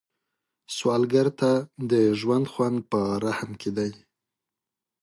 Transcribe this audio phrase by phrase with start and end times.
[0.75, 1.51] سوالګر ته
[1.91, 3.91] د ژوند خوند په رحم کې دی